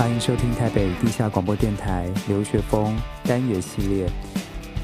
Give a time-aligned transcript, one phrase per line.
[0.00, 4.10] 欢迎收听台北地下广播电台留学风单元系列。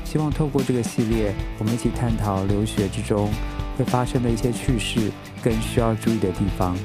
[0.04, 3.32] 希望透过这个系列，我们一起探讨留学之中
[3.79, 5.11] 会发生的一些趣事，
[5.43, 6.77] 更需要注意的地方。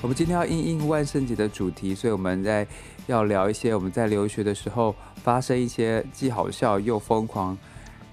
[0.00, 2.66] 我们今天要应应万圣节的主题，所以我们在
[3.06, 7.54] 要聊一些我们在留学的时候发生一些既好笑又疯狂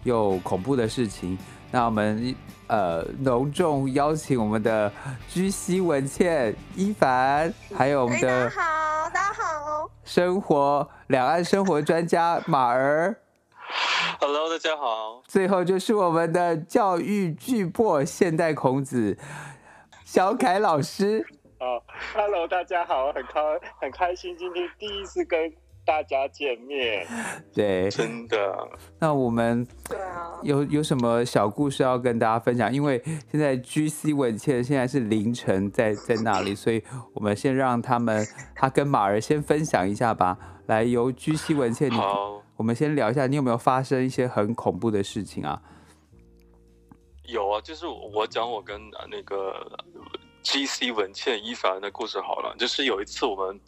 [0.03, 1.37] 又恐怖的事情。
[1.71, 2.35] 那我们
[2.67, 4.91] 呃隆重邀请我们的
[5.27, 13.15] 居西文倩、一凡，还有我们的大家好，大家好，生活两岸生活专家马儿
[14.19, 15.21] ，Hello，大家好。
[15.27, 19.17] 最后就是我们的教育巨擘现代孔子
[20.05, 21.25] 小凯老师。
[21.59, 21.81] 哦
[22.13, 23.41] ，Hello，大家好，很开
[23.79, 25.53] 很开心，今天第一次跟。
[25.85, 27.05] 大家见面，
[27.53, 28.37] 对，真的。
[28.99, 29.67] 那我们
[30.41, 32.73] 有有什么小故事要跟大家分享？
[32.73, 36.81] 因为现在 GC 文倩现在是凌晨在在那里，所以
[37.13, 40.37] 我们先让他们他跟马儿先分享一下吧。
[40.67, 41.97] 来，由 GC 文倩，你
[42.55, 45.61] 我们先聊一下，你有没有发生一些很恐怖的事情啊？
[47.25, 49.53] 有啊，就是我讲我跟那个。
[50.43, 50.91] G.C.
[50.91, 53.59] 文倩伊凡的故事好了，就是有一次我们，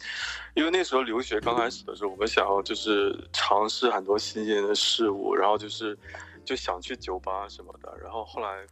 [0.54, 5.98] 因为那时候留学刚开始的时候，我们想要就是尝试很多新鲜的事物，然后就是
[6.44, 8.66] 就想去酒吧什么的，然后后来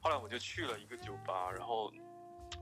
[0.00, 1.92] 后来我就去了一个酒吧，然后。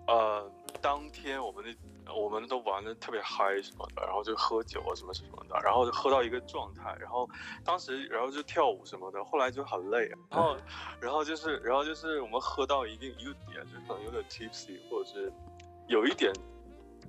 [0.06, 0.48] 呃，
[0.80, 1.64] 当天我们
[2.04, 7.28] 那我们都玩的特别嗨什么的，然后就喝酒啊什么什么的，然后就喝到一个状态，然后
[7.64, 10.56] 当时然后就跳舞什么的，后来就很累，然后
[11.00, 15.32] 然后就是然后就是我们喝到一定一个点，就可能有点 tipsy 或者是
[15.88, 16.32] 有一点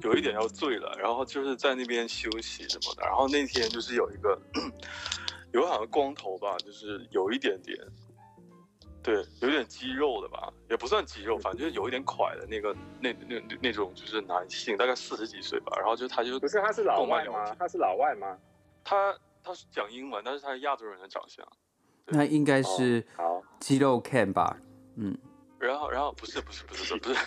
[0.02, 4.40] 有一点要醉了，然后就是在那边休息什么的，然后那天就是有一个
[5.54, 7.78] 有好像光头吧，就是有一点点。
[9.04, 15.76] 对，有点肌肉的吧，也不算肌肉，反正就是有一点块的那个，那那那那种就是男性，大概四十几岁吧。
[15.78, 17.56] 然后就他就不是他是老外吗？
[17.58, 18.38] 他是老外吗？
[18.84, 21.46] 他他是讲英文，但是他是亚洲人的长相。
[22.06, 24.58] 那应该是好肌肉 Ken 吧？
[24.98, 25.18] 嗯。
[25.60, 27.20] 然后然后不是不是不是不是，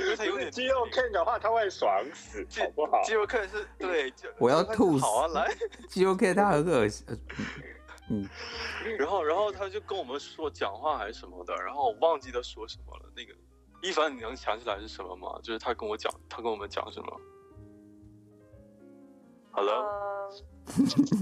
[0.00, 3.02] 因为他有点 肌肉 Ken 的话，他会爽死，好不好？
[3.04, 5.04] 肌肉 Ken 是对，我要吐死。
[5.04, 5.56] 好啊，来，
[5.88, 7.06] 肌肉 Ken 他很恶心。
[8.12, 8.28] 嗯，
[8.98, 13.10] 然后，然后他就跟我们说讲话还是什么的，然后我忘记他说什么了。
[13.16, 13.32] 那个
[13.82, 15.40] 一凡，你能想起来是什么吗？
[15.42, 17.20] 就是他跟我讲，他跟我们讲什么
[19.52, 19.86] ？Hello，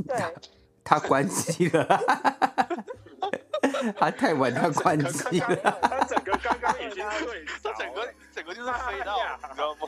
[0.08, 0.34] 对，
[0.82, 1.86] 他关机了，
[3.96, 9.16] 他太晚，他关机了，他整个刚刚已经睡，他整个整个就是飞到，
[9.48, 9.86] 你知道吗？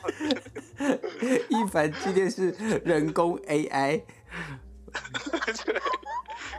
[1.48, 2.52] 一凡今天是
[2.84, 4.04] 人工 AI。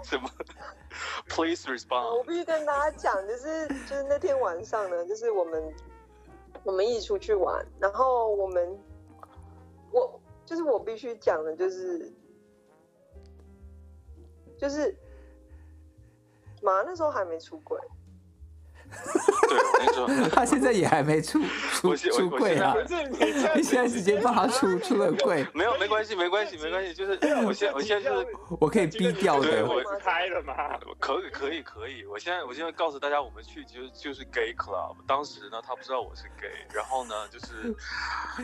[0.06, 0.30] 什么
[1.30, 2.18] ？Please respond。
[2.18, 5.74] 我必须跟大家讲，就是就是那天晚上呢，就是我们
[6.64, 8.78] 我们一起出去玩，然后我们
[9.92, 12.14] 我就是我必须讲的，就是
[14.58, 14.96] 就是
[16.62, 17.80] 妈那时候还没出轨。
[19.50, 21.40] 对，我跟你说， 他现在也还没出
[21.72, 22.76] 出出柜啊！
[23.56, 27.12] 你现在 直接帮他出出了柜，没有没关系没关系没关系，就是
[27.46, 28.28] 我现在我现在就是
[28.60, 30.54] 我可以逼掉的，我开了吗？
[31.00, 37.76] 可以可以可以，我现在我现在告诉大家，我们去就就是 gay club，当时呢他不知道我是 gay，然后呢就是，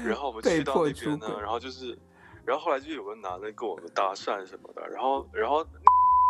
[0.05, 1.97] 然后我们去到那边呢，然后就是，
[2.45, 5.66] 然后后来就有个男的跟我们搭讪什么的，然后然后。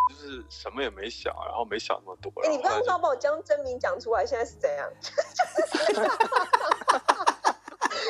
[0.10, 2.32] 就是什么也没想，然后没想那么多。
[2.42, 4.90] 哎、欸，你刚刚把我将真名讲出来，现在是怎样？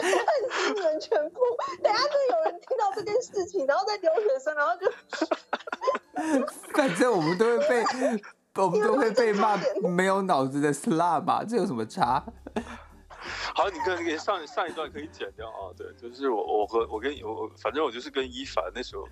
[0.01, 1.41] 很新人全部，
[1.83, 4.89] 等下就有人听到这件事情，然后在留学生，然后就，
[6.73, 7.83] 反正我们都会被，
[8.63, 11.43] 我们都会被骂没有脑子的 slut 吧？
[11.47, 12.23] 这有什么差？
[13.53, 15.73] 好，你可以上上一段可以剪掉啊。
[15.75, 19.05] 对，就是我我和我跟我反正我就是跟一凡那时候。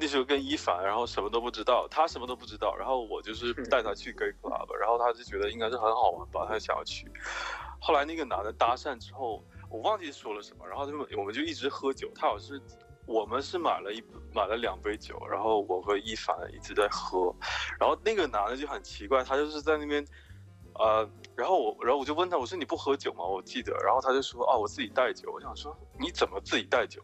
[0.00, 7.06] 那时候跟一凡，然后什么都不知道，他什么都不知道，然后我就是带他去 gay club，然后他就觉得应该是很好玩吧，他想要去。
[7.78, 12.62] 后来那个男的搭讪之后，我忘记说了什么，然后他就我们就一直喝酒，他好像是
[13.04, 14.02] 我们是买了一
[14.34, 17.34] 买了两杯酒，然后我和一凡一直在喝，
[17.78, 20.02] 然后那个男的就很奇怪，他就是在那边。
[20.80, 21.06] 呃，
[21.36, 23.22] 然后我，然后我就问他，我说你不喝酒吗？
[23.22, 25.30] 我记得，然后他就说，啊，我自己带酒。
[25.30, 27.02] 我想说，你怎么自己带酒？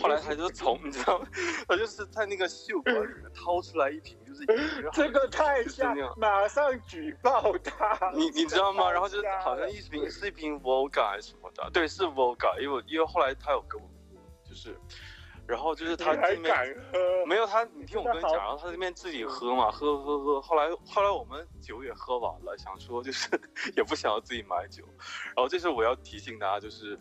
[0.00, 1.26] 后来他就从，你知道吗？
[1.68, 4.46] 他就是在那个袖管里面掏出来一瓶，就是
[4.92, 8.10] 这个太像，马上举报他。
[8.16, 8.90] 你你知道吗？
[8.90, 13.86] 然后就好像一瓶是一瓶 Vodka 还是什么的，对，是 Vodka，因为因为后来他有跟我，
[14.42, 14.74] 就是。
[15.48, 16.76] 然后就是他你还这边？
[17.26, 23.28] 没有他，你听我跟你讲，然后他这边自己喝嘛，喝喝喝，后来后来我们酒也喝完了，想说就是
[23.74, 24.84] 也不想要自己买酒，
[25.34, 27.00] 然后这时候我要提醒大家就是。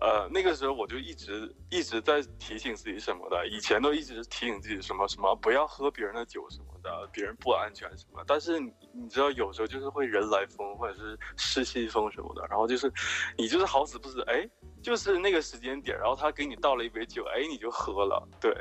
[0.00, 8.22] 呃，那个时候我就一直一直在提醒自己什么的，以前都一直提醒自己什么什么不要喝别人的酒什么的，别人不安全什么。
[8.26, 12.92] 但是你，知道，有时候就是会人来疯或者是失心疯什么的，然后就是
[13.38, 14.46] 你就是好死不死，哎，
[14.82, 18.54] 就是那个时间点，然后他给你倒了一杯酒，哎，你就喝了，对，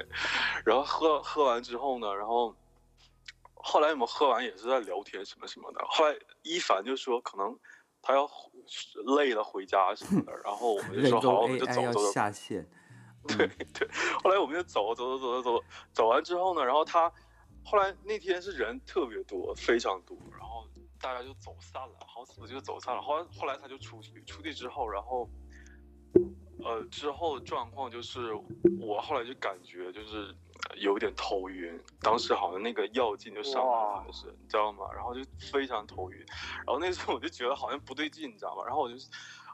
[0.63, 2.55] 然后喝喝完之后呢，然后
[3.55, 7.59] 后来我们喝完也是在聊天什么什么的，后来一凡就说可能。
[8.07, 8.27] 他要
[9.17, 12.11] 累了回家什么的， 然后我们就说好，我们就走走走。
[12.11, 12.67] 下线。
[13.27, 13.87] 对对，
[14.23, 17.11] 后来我们就走走走走走走，走完之后呢，然后他
[17.63, 20.67] 后来那天是人特别多，非常多，然后
[21.01, 23.01] 大家就走散了，好死不就走散了。
[23.01, 25.27] 后来后来他就出去，出去之后，然后
[26.63, 28.31] 呃之后状况就是
[28.79, 30.35] 我后来就感觉就是。
[30.77, 34.91] 有点头晕，当时好像那个药劲就上来了，还是你知道吗？
[34.93, 35.21] 然后就
[35.51, 36.17] 非常头晕，
[36.65, 38.63] 然后那时候我就觉得好像不对劲，你知道吗？
[38.65, 38.95] 然后我就，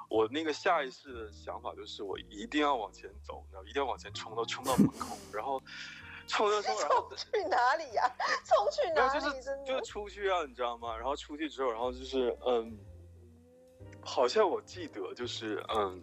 [0.09, 5.61] 我那个下意识的想法就是我一定要往前走，你知道，一定要往前冲到冲到门口，然后
[6.27, 8.03] 冲冲冲，然后冲去哪里呀？
[8.45, 9.19] 冲去哪里？
[9.19, 10.95] 就是就出去啊，你知道吗？
[10.95, 12.79] 然后出去之后，然后就是嗯，
[14.01, 16.01] 好像我记得就是嗯。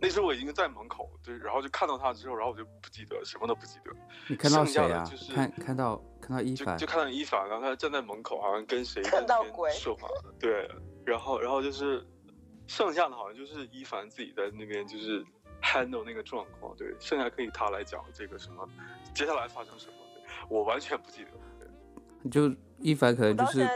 [0.00, 3.92] 那时候我已经在门口，对，然后就看到他之后，然后我就不记得，什么都不记得。
[4.28, 5.04] 你看到谁啊？
[5.04, 10.08] 就是看看到看到一凡，就，就看到一凡，然后他站在门口，好像跟谁看到鬼说话。
[10.38, 10.66] 对，
[11.04, 12.02] 然后然后就是
[12.66, 15.22] 剩下的，好像就是一凡自己在那边就是
[15.60, 16.74] handle 那个状况。
[16.76, 18.66] 对，剩下可以他来讲这个什么，
[19.14, 19.94] 接下来发生什么，
[20.48, 21.30] 我完全不记得。
[21.58, 23.68] 对，就一凡可能就是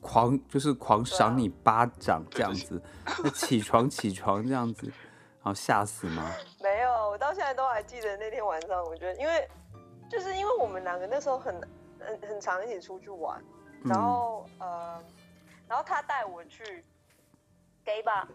[0.00, 2.82] 狂，就是狂赏你巴掌这样子，
[3.22, 4.90] 那起床起床这样子。
[5.46, 6.28] 好吓死吗？
[6.60, 8.82] 没有，我到现在都还记得那天晚上。
[8.82, 9.48] 我觉得，因为
[10.10, 11.54] 就是因为我们两个那时候很
[12.00, 13.40] 很很常一起出去玩，
[13.84, 15.04] 然后、嗯、呃，
[15.68, 16.84] 然后他带我去
[17.84, 18.26] gay bar，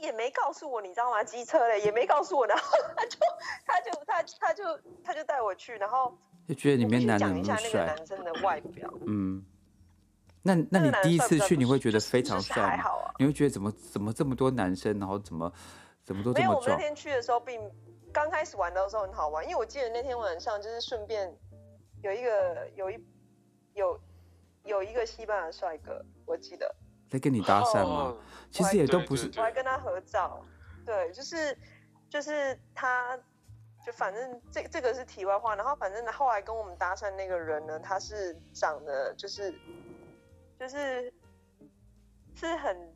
[0.00, 1.22] 也没告诉我，你知道吗？
[1.22, 2.64] 机车嘞，也没告诉我，然后
[2.96, 3.18] 他就
[3.66, 6.16] 他就他他就他就带我去，然后
[6.48, 9.44] 就觉得里面男人讲一下那个男生的外表，嗯。
[10.44, 12.68] 那那你第一次去，你会觉得非常帅吗？
[12.70, 13.14] 还好啊。
[13.18, 15.52] 你会觉得怎么怎么这么多男生，然后怎么
[16.12, 16.48] 怎么都这么壮？
[16.48, 17.58] 没有，我们那天去的时候并
[18.12, 21.34] 刚开始玩的时候很好玩，因为我记得那天晚上就是顺便
[22.02, 23.06] 有一个有一
[23.74, 24.00] 有
[24.64, 26.74] 有一个西班牙帅哥，我记得
[27.08, 28.16] 在跟你搭讪吗？
[28.50, 30.44] 其实也都不是，我还跟他合照。
[30.84, 31.56] 对，就是
[32.10, 33.18] 就是他，
[33.86, 35.56] 就反正这这个是题外话。
[35.56, 39.54] 然后反正后来跟我们搭讪那个人呢，他是长得就是。
[40.60, 41.12] 就是
[42.36, 42.94] 是很，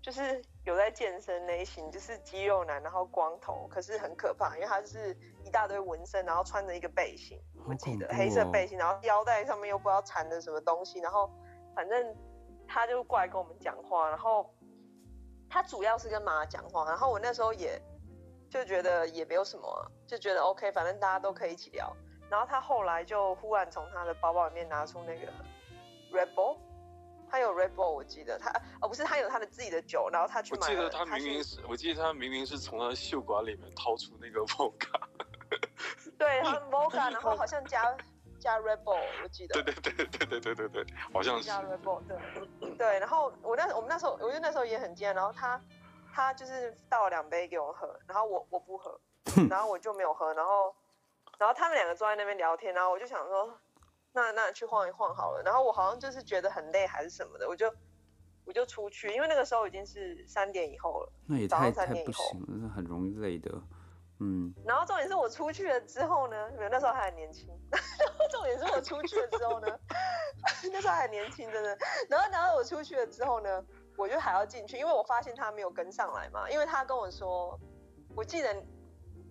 [0.00, 11.30] 就是有在健身类型，就是肌肉男，然后光头，可是很可怕，因为他是一大堆纹身，然后穿着一个背心，我记得、哦、黑色背心，然后腰带上面又不知道缠着什么东西，然后
[11.72, 12.12] 反正
[12.66, 14.52] 他就过来跟我们讲话，然后
[15.48, 17.80] 他主要是跟妈讲话，然后我那时候也
[18.50, 21.96] 就觉得也没有什么，就觉得 OK，反正大家都可以一起聊，
[22.28, 25.32] 然后他后来就忽然从他的包包里面拿出那个
[26.12, 26.58] Red Bull。
[27.30, 28.50] 他有 Red Bull，我记得他
[28.80, 30.60] 哦，不是他有他的自己的酒，然后他去买。
[30.60, 35.00] 我记得他明明是，我记得他明明是从他的袖管里面掏出那个 Vodka。
[36.18, 37.96] 对，他 Vodka，然后好像加
[38.38, 39.62] 加 Red Bull，我记得。
[39.62, 41.44] 对对对对对对对对，好像是。
[41.44, 42.70] 加 Red Bull，对。
[42.76, 45.60] 对，然后我那我们那时候，我觉得那时候也很惊，然后他
[46.14, 48.98] 他就是倒了两杯给我喝，然后我我不喝，
[49.50, 50.74] 然后我就没有喝，然后
[51.38, 53.58] 然后他们两个坐在那边聊天，然后我就想说。
[54.16, 57.70] 那那去晃一晃好了，然后我好像就是觉得很累还是什么的，我就
[58.46, 63.50] 我就出去，因为那个时候已经是三点以后了，那也太太不行了，那很容易累的，
[64.20, 64.54] 嗯。
[64.64, 67.78] 然后重点是我出去了之后呢，那时候还很年轻，然
[68.18, 69.68] 后重点是我出去了之后呢，
[70.72, 71.76] 那时候还很年轻真的，
[72.08, 73.62] 然后然后我出去了之后呢，
[73.98, 77.60] 我就还要进去，因为我发现他没有跟上来嘛，因为他跟我说，
[78.16, 78.56] 我记得。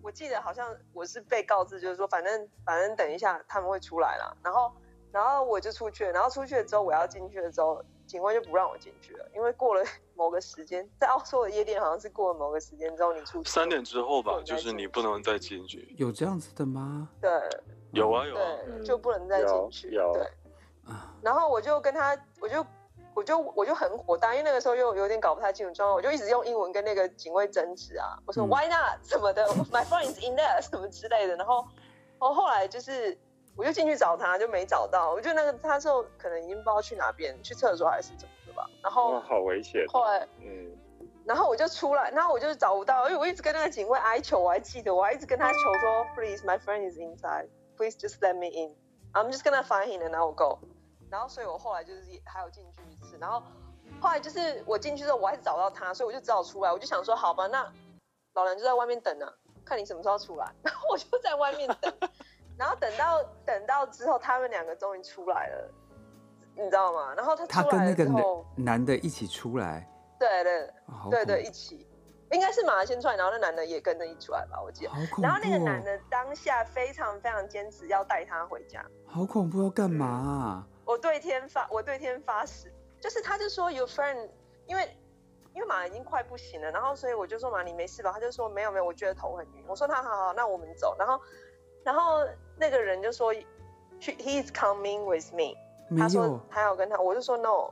[0.06, 4.72] 我记得好像我是被告知，就是说反正反正等一下他们会出来了，然后
[5.10, 9.82] 然后我就出去了，然后出去了之后我要进去了之后，警官就不让我进去了，因为过了
[10.14, 15.92] 某个时间，在澳洲的夜店好像是过了某个时间之后你出去三点之后吧，就是你不能再进去。
[15.98, 17.08] 有这样子的吗？
[17.20, 17.28] 对，
[17.90, 19.90] 有啊有啊，对，就不能再进去。
[19.90, 20.30] 对，
[21.20, 22.64] 然后我就跟他，我就。
[23.16, 31.64] 我就我就很火大，因为那个时候又有点搞不太清楚状况，我就一直用英文跟那个警卫争执啊，我说 Why not 什么的，My friend is in there 什么之类的，然后，
[32.20, 33.16] 然后后来就是
[33.56, 39.86] 我就进去找他，就没找到，我觉得那个他时候可能已经不知道去哪边，去厕所还是怎么的吧，然后好危险。
[39.88, 40.76] 后来，嗯，
[41.24, 47.48] 然后我就出来，然后我就找不到，因为我一直跟那个警卫哀求，我还记得，我还一直跟他求说，Please, my friend is inside.
[47.78, 48.74] Please just let me in.
[49.14, 50.58] I'm just gonna find him and I will go.
[51.10, 53.42] 然后，所以我后来就是还有进去一次，然后
[54.00, 56.72] 后来就是我进去之后，我还是找到他，所以我就只好出来。
[56.72, 57.70] 我就想说，好吧，那
[58.34, 59.26] 老人就在外面等呢，
[59.64, 60.52] 看你什么时候出来。
[60.62, 61.92] 然后我就在外面等，
[62.58, 65.70] 然后等到等到之后，他们两个终于出来了，
[66.56, 67.14] 你知道吗？
[67.14, 68.22] 然后他他跟那个男
[68.56, 69.88] 男的一起出来。
[70.18, 70.72] 对对
[71.10, 71.86] 对对，一起，
[72.32, 74.90] 应该是马先出来，然后那男的也跟着一出来吧，我记得。
[74.90, 75.22] 好恐怖。
[75.22, 78.82] 然后那个男的当下非常非常坚持要带他回家。
[79.06, 80.66] 好恐怖，要干嘛啊？
[80.86, 84.28] 我对天发，我对天发誓，就是他就说 your friend，
[84.66, 84.96] 因为
[85.52, 88.12] 因为马已经快不行了，然后所以我就说马你没事吧？
[88.12, 89.64] 他就说没有没有，我觉得头很晕。
[89.66, 90.96] 我说他好好，那我们走。
[90.98, 91.20] 然后
[91.82, 92.24] 然后
[92.56, 93.34] 那个人就说
[94.00, 95.54] he is coming with me，
[95.98, 97.70] 他说他要跟他，我就说 no。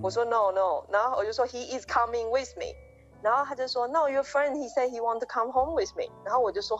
[0.00, 2.66] 我说 no no，然后我就说 he is coming with me，
[3.20, 6.78] 然后他就说 no your friend he said he want to come home with me，然后我就说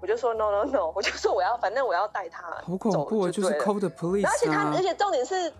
[0.00, 2.66] 我就说 no no no，我就说我要反正我要带他走。
[2.66, 4.30] 好恐怖，就，就是 call the police，啊。
[4.30, 5.52] 而且他而且重点是，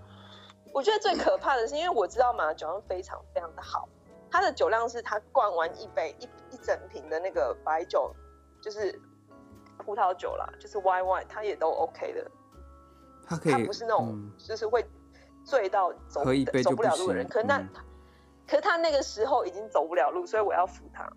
[0.72, 3.88] 我觉得最可怕的是，因为我知道马酒量非常非常的好，
[4.30, 6.24] 他的酒量是他灌完一杯一
[6.54, 8.14] 一整瓶的那个白酒，
[8.60, 9.00] 就是
[9.78, 12.30] 葡萄酒啦，就是 Y Y，他也都 OK 的。
[13.26, 14.84] 他可以，他不是那种，嗯、就是会。
[15.48, 17.68] 醉到走不走不了路的人，可是那，嗯、
[18.48, 21.08] 可是他那个时候已经走不了路，所以我要扶他。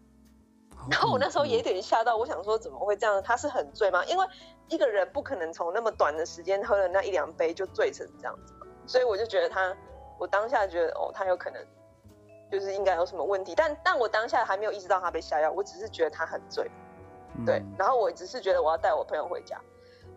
[0.90, 3.22] 然后我那时候也有点吓到，我想说怎么会这样？
[3.24, 4.04] 他是很醉吗？
[4.06, 4.26] 因为
[4.68, 8.68] 一个人不可能从那么短的时间喝了那一两杯就醉成这样子嘛。
[8.86, 9.76] 所以我就觉得他，
[10.18, 11.64] 我当下觉得哦，他有可能
[12.52, 16.70] 就是应该有什么问题，但但我当下还没有意识到他被下药，我只是觉得他很醉，
[17.46, 19.60] 对，嗯、然后我只是觉得我要带我朋友回家。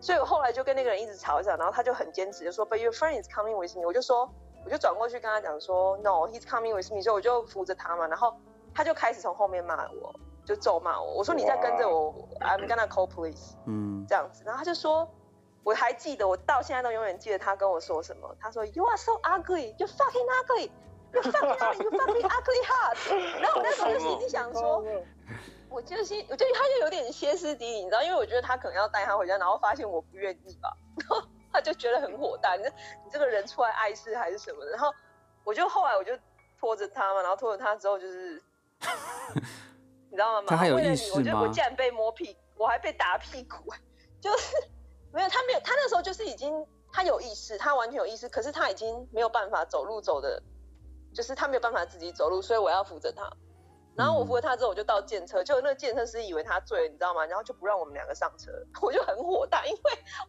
[0.01, 3.85] 所以我后来就跟那个人一直吵一吵，然后他就很坚持，就说 But your friend is coming with me。
[3.85, 4.29] 我就说，
[4.65, 7.01] 我就转过去跟他讲说，No，he's coming with me。
[7.01, 8.35] 所以我就扶着他嘛，然后
[8.73, 10.13] 他就开始从后面骂我，
[10.45, 11.13] 就咒骂我。
[11.13, 13.53] 我说你在跟着我，I'm gonna call police。
[13.65, 14.43] 嗯，这样子。
[14.45, 15.09] 然后他就说，
[15.63, 18.35] 我还记得，我到现在都永远记得他跟我说什么。
[18.39, 20.71] 他说，You are so ugly, you fucking ugly,
[21.13, 22.97] you fucking ugly, you fucking ugly heart。
[23.41, 24.83] 然后我那时候就心里想说。
[25.69, 34.93] 我就是，我觉得他就有点歇斯底里，你知道，因为我觉得他可能要带他回家，然后发现我不愿意吧，然后他就觉得很火大，你你这个人出来碍事还是什么的，然后
[35.43, 36.11] 我就后来我就
[36.59, 38.39] 拖着他嘛，然后拖着他之后就是，
[40.13, 40.45] 你知道吗？
[40.47, 41.17] 他还有意识吗？
[41.17, 43.73] 为了你，我觉得我竟然被摸屁，我还被打屁股，
[44.21, 44.55] 就是
[45.11, 46.53] 没有，他没有，他那时候就是已经
[46.91, 50.39] 他有意识，他完全有意识，可是他已经没有办法走路走的，
[51.15, 53.27] 就是他没有办法自己走路，所以我要扶着他。
[53.95, 57.25] 然后我扶了他之后，我就到建车，就那个建车师以为他醉了，你知道吗？
[57.25, 58.51] 然后就不让我们两个上车，
[58.83, 59.79] 我就很火大，因为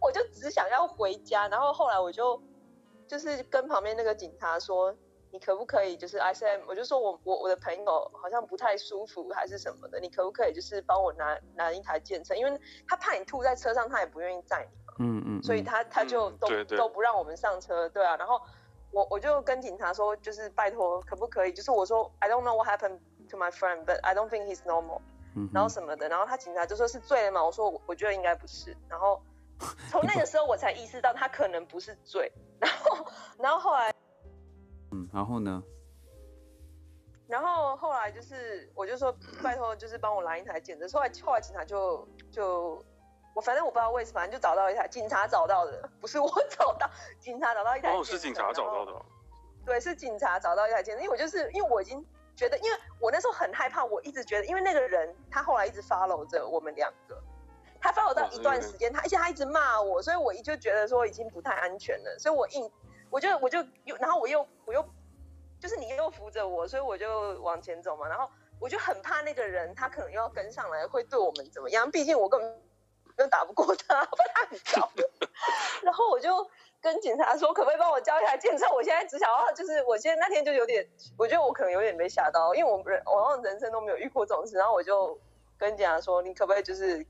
[0.01, 1.47] 我就只想要回家。
[1.49, 2.43] 然后后来我就
[3.07, 4.95] 就是跟旁边那个警察说，
[5.35, 14.95] 你可不可以就是 I said，我就说我我我的朋友好像不太舒服还是什么的，你可不可以就是帮我拿拿一台健身，因为他怕你吐在车上，他也不愿意载你嘛。
[15.01, 15.43] 嗯嗯。
[15.43, 18.17] 所以他他就都、嗯、对对都不让我们上车，对啊。
[18.17, 18.41] 然后
[18.93, 23.01] 我我就跟警察说，就是拜托可不可以，就是我说 I don't know what happened。
[23.31, 25.01] To my friend, but I don't think he's normal。
[25.35, 28.77] 嗯然后什么的，然后他警察就说是醉了嘛，我说我我觉得应该不是。
[28.87, 29.23] 然后
[29.91, 32.31] 从那个时候我才意识到他可能不是醉。
[32.61, 33.07] 然后
[33.39, 33.94] 然后后来，嗯，
[35.15, 35.63] 然后呢？
[37.29, 40.87] 然后后来就是我就说 拜托，就是帮我拦一台检车。
[40.89, 42.85] 后来后来警察就就
[43.35, 46.91] 我反正我不知道为什么，反正就找到一台警察找到的，不是我找到，
[47.21, 47.97] 警察找到一台。
[47.97, 48.93] 哦，是警察找到的。
[49.65, 52.05] 对，是警察找到一台检车，因为我就是因为我已经。
[52.37, 57.17] 觉得，因为我那时候很害怕，我一直觉得，因为那个人他后来一直 follow 着我们两个，
[57.81, 62.69] 他 follow 到一段时间，他而且他一直骂我，所以我就觉得说已经不太安全了，所以我硬，
[63.09, 64.85] 我就我就又，然后我又我又，
[65.65, 68.29] 就是你又扶着我，所以我就往前走嘛，然后
[68.61, 71.91] 我就很怕那个人他可能又要跟上来，会对我们怎么样？
[71.91, 72.63] 毕竟我根本
[73.17, 74.91] 又打不过他，我怕他很高，
[75.83, 76.47] 然后我就。
[76.85, 78.67] 跟警察说，可不可以帮我叫一台警车？
[78.71, 84.59] 我现在只想要，就是我现在那天就有点，我觉得我可能有点被吓到，因为我人我好像人生都没有遇过这种事。
[84.59, 85.19] 然后我就
[85.57, 87.07] 跟警察说，你可不可以就是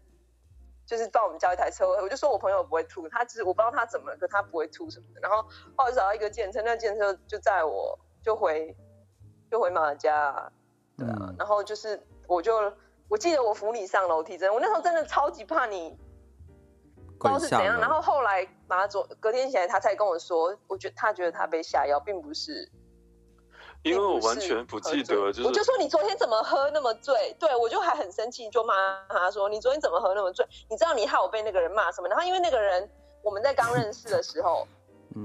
[0.86, 1.88] 就是帮我们叫一台车？
[1.88, 5.20] 我就说我朋友不会吐，他只是我不知道他怎么了，可他不会吐什么的。
[5.20, 5.42] 然后
[5.74, 8.74] 后来找到一个警车，那警车就载我就回
[9.50, 10.50] 就回马家，
[10.96, 11.16] 对啊。
[11.20, 12.72] 嗯、然后就是我就
[13.08, 15.96] 我记得我扶你上楼梯，真的，我那时候真的超级怕你。
[17.16, 22.68] 不知道是怎样，然后后来马佐隔天起来，他才跟我说，我觉得他觉得他被下药，并不是，
[23.82, 27.34] 因为我完全不记得，就是我就说你昨天怎么喝那么醉？
[27.38, 28.74] 对，我就还很生气，就骂
[29.08, 30.46] 他说你昨天怎么喝那么醉？
[30.68, 32.08] 你知道你害我被那个人骂什么？
[32.08, 32.90] 然后因为那个人
[33.22, 34.66] 我们在刚认识的时候，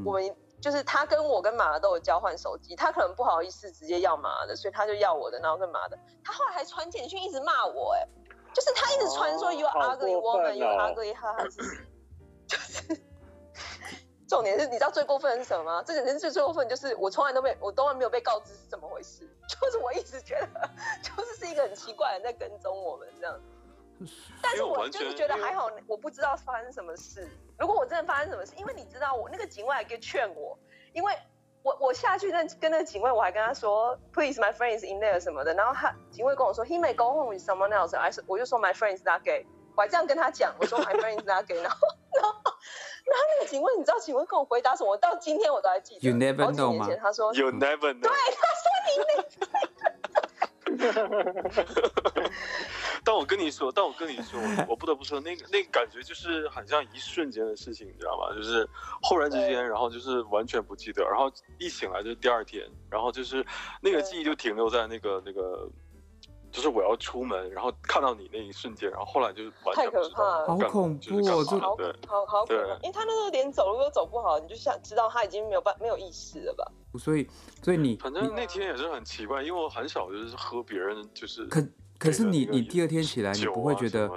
[0.06, 5.98] 我们就是他跟我跟马儿都有交换手机，他可能不好意思直接要马儿的，所以他就要我的，然后跟马的。
[6.24, 8.08] 他后来还传简讯一直骂我，哎，
[8.54, 11.44] 就是他一直传说 you ugly woman，you ugly，哈哈，
[12.48, 13.02] 就是。
[14.28, 15.84] 重点是，你知道最过分的是什么吗？
[15.84, 19.28] 这个人最最过分就是我从来都没有，我从来没有被告知是怎么回事。
[19.50, 20.70] 就是我一直觉得，
[21.02, 23.40] 就是是一个很奇怪的人在跟踪我们这样。
[24.40, 27.28] 但是我就是觉得还好，我不知道发生什么事。
[27.60, 30.58] 如果我真的发生什么事，因为你知道我那个警卫还给劝我，
[30.94, 31.14] 因为
[31.62, 35.54] 我我下去那跟那个警卫，我还跟他说，Please my friend is in there 什么的。
[35.54, 37.96] 然后他警卫跟我说，He may go home with someone else。
[37.98, 39.46] I 我就说 My friend is not gay。
[39.76, 41.62] 我还这样跟他讲，我说 My friend is not gay。
[41.62, 41.78] 然后
[42.16, 42.34] 然后。
[43.06, 44.92] 然后那个警卫，你知道警卫跟我回答什么？
[44.92, 46.08] 我到今天我都还记得。
[46.08, 46.88] You never know 吗？
[47.02, 48.02] 他说 You never know。
[48.02, 48.92] 对，他说你
[50.78, 52.30] 那。
[53.10, 58.36] 但我跟你说，但我跟你说，我 不得不说，那个那个感觉就是很像一瞬间的事情，你知道吗？
[58.36, 58.70] 就是
[59.02, 63.44] 忽然之间，然后就是完全不记得，然后一醒来就是第二天，然后就是
[63.82, 65.68] 那个记忆就停留在那个那个。
[66.52, 70.10] 就是我要出门，然后看到你那一瞬间，然后后来就完全不知道。
[70.10, 71.22] 太可怕了，好恐怖哦！
[71.22, 71.36] 就
[72.08, 76.66] 好好好可怕，因为他那时候连走路都走不好，你就想知道他已经没有办没有意识了吧？
[76.98, 77.28] 所以，
[77.62, 81.46] 所以你反正那天也是很奇怪，因为我很少就是喝别人就是。
[81.46, 81.62] 可
[82.00, 84.10] 可是你你第二天起来，你不会觉得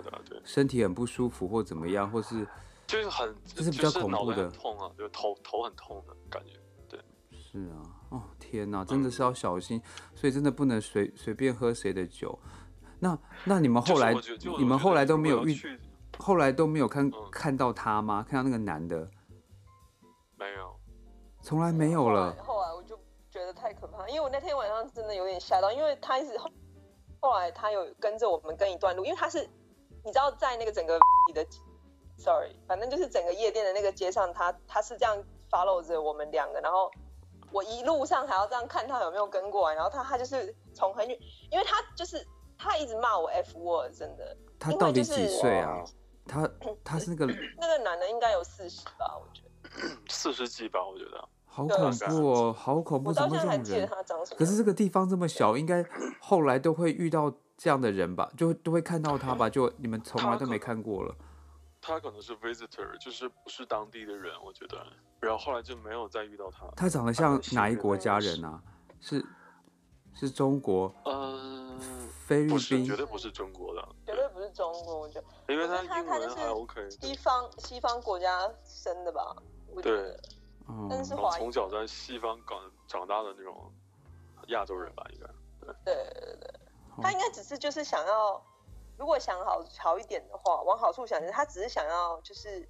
[0.44, 2.46] 身体很不舒服或怎么样，或是
[2.86, 6.52] 就是很就是比较恐怖的痛啊，就头头很痛的感觉。
[6.88, 7.82] 对，是啊。
[8.10, 9.82] 哦天哪，真的是要小心，嗯、
[10.14, 12.38] 所以真的不能随随便喝谁的酒。
[12.98, 14.14] 那那你们后来
[14.58, 15.56] 你们后来都没有遇，
[16.18, 18.24] 后来都没有看、嗯、看到他吗？
[18.28, 19.10] 看到那个男的？
[20.36, 20.76] 没有，
[21.40, 22.36] 从来没有了。
[22.44, 22.96] 后来我就
[23.30, 26.50] 觉得太可怕，因为我那天晚上真的有点吓到，因为他一直后
[27.22, 29.48] 后来他有跟着我们跟一段路，因为他是
[30.04, 31.46] 你知道在那个整个 你的，
[32.18, 35.16] sorry，反正就是整个夜店的那个街上，他他是这样
[35.50, 36.90] follow 着我们两个，然后。
[37.54, 41.18] 我一路上还要这样看他有没有跟过来，然后他他就是从很远，
[41.50, 42.26] 因为他就是
[42.56, 44.34] 他一直骂我 F word，真的。
[44.58, 45.84] 他到底几岁啊？
[46.26, 46.50] 他
[46.82, 47.26] 他是那个
[47.58, 49.90] 那个男的应该有四十吧，我觉得。
[50.08, 51.28] 四十几吧，我觉得。
[51.54, 53.88] 好恐怖哦，好恐怖，怎么会这种人？
[54.38, 55.84] 可是这个地方这么小，应该
[56.18, 58.30] 后来都会遇到这样的人吧？
[58.38, 59.50] 就都会看到他吧？
[59.50, 61.14] 就你们从来都没看过了。
[61.82, 64.78] 他可能是 visitor，就是不是当地的人，我觉得。
[65.20, 66.66] 然后后来就没有再遇到他。
[66.74, 68.58] 他长得像哪一国家人啊？
[68.98, 69.22] 是
[70.14, 70.94] 是中国？
[71.04, 71.78] 嗯，
[72.26, 72.86] 菲律宾？
[72.86, 75.26] 绝对不是中国的，绝对不是中国，我觉得。
[75.52, 76.88] 因为他英文还 OK。
[76.88, 79.36] 西方西方国家生的吧？
[79.82, 80.16] 对。
[80.88, 83.72] 但是从小在西方长长大的那种
[84.48, 85.26] 亚洲人吧，应该。
[85.84, 86.60] 对对对对，
[87.00, 88.42] 他应该只是就是想要。
[88.98, 92.68] 如果想好好一点的话，往好处想，他只是想要就是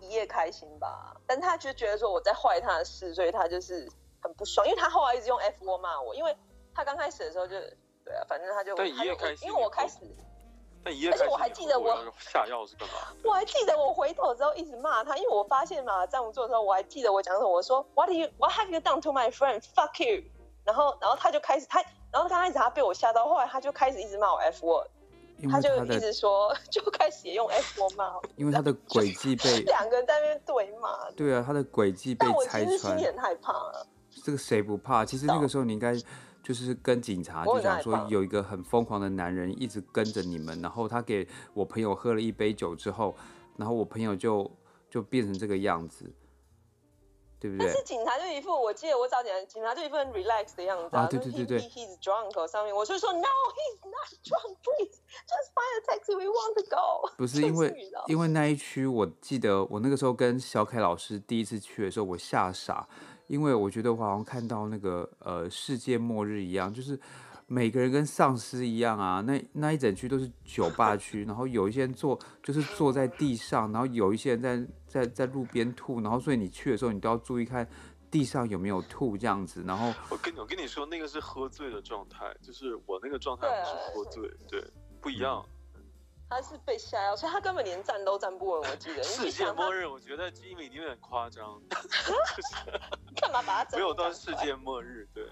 [0.00, 1.14] 一夜开心吧。
[1.28, 3.86] 但他就觉得说我在坏他的事，所以他就是
[4.22, 4.66] 很不爽。
[4.66, 6.36] 因为他后来一直用 F word 骂我，因为
[6.74, 7.60] 他刚开始的时候就
[8.04, 9.98] 对啊，反正他就对一夜开心，因为我开始，
[10.84, 12.94] 但一夜开心，而且我还记得我下药是干嘛？
[13.24, 19.62] 我还记得我回头之后一直骂他，因为我发现嘛，站不住的时候，我还记得我讲什么，我说 What do you What have you done to my friend?
[19.74, 20.24] Fuck you！
[20.64, 24.88] 然后然后他就开始他，然后刚开始他被我吓到，后来他就开始一直骂我 F word。
[25.50, 31.10] 他，他就一直说， 就开始也用 F 4骂，因为他的轨迹被两个人在那边对骂。
[31.10, 32.36] 对啊，他的轨迹被拆穿。
[32.36, 33.82] 我其实心里很害怕啊。
[34.24, 35.04] 这个谁不怕？
[35.04, 35.92] 其实那个时候你应该
[36.44, 43.16] 就是跟警察就讲说，有一个很疯狂的男人一直跟着你们，然后他给我朋友喝了一杯酒之后，
[43.56, 44.48] 然后我朋友就
[44.88, 46.12] 就变成这个样子。
[47.40, 47.66] 对不对？
[47.66, 51.06] 但是警察就一副，我记得我找警察，警察就一副很 relax 的样子啊。
[51.06, 51.60] 对对对对。
[51.60, 54.56] He's drunk 上面，我就说 No, he's not drunk.
[54.62, 56.16] Please, just find a taxi.
[56.16, 57.10] We want to go.
[57.18, 57.76] 不是 因为，
[58.06, 62.88] 因为那一区，我记得我那个时候跟小凯老师第一次去的时候，我吓傻，
[63.26, 66.98] 因为我觉得我好像看到那个呃世界末日一样，就是。
[67.46, 77.68] 每个人跟丧尸一样啊，那那一整区都是酒吧区，然后有一些人坐就是坐在地上，然后有一些人在在在路边吐，然后所以你去的时候你都要注意看
[78.10, 84.70] 地上有没有吐这样子，然后我跟你我跟你说那个是喝醉的状态，就是我那个状态不是喝醉，对，对，
[85.02, 85.44] 不一样。
[86.28, 88.70] 他是被下药，所以他根本连站都站不稳。
[88.70, 91.60] 我记得 世界末日，我觉得吉米有点夸张，
[93.20, 95.06] 干嘛把他没有到世界末日？
[95.14, 95.24] 对。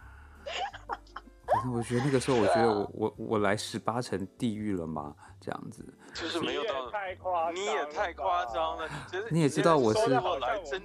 [1.44, 5.14] 可是我觉得那个时候，我觉得我我我来十八层地狱了吗？
[5.40, 8.88] 这样子，就是没有到太夸张，你也太夸张了。
[9.31, 10.81] 你也知道我是我来贞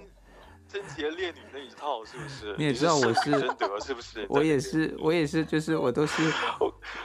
[0.67, 2.55] 贞洁烈女那一套，是不是？
[2.57, 4.25] 你也知道我是贞德，是不是？
[4.29, 6.23] 我也是，我也是，就是我都是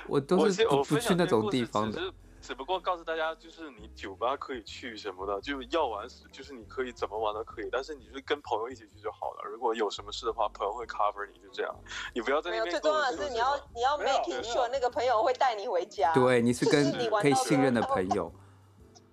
[0.08, 2.00] 我都是不去那种地方的。
[2.42, 9.48] 只不过告诉大家，就是你酒吧可以去什么的，就要玩，就是你可以怎么玩都可以，但是你就是跟朋友一起去就好了。
[9.48, 11.72] 如果有什么事的话，朋友会 cover 你，就这样。
[12.12, 12.70] 你不要在那边。
[12.72, 16.12] 最重要的是你要你要 making sure 那个朋友会带你回家。
[16.12, 18.32] 对，你是跟可以信任的朋友。